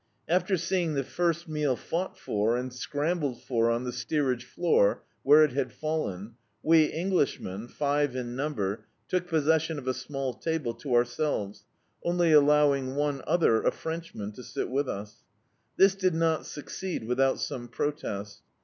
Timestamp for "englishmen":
6.91-7.67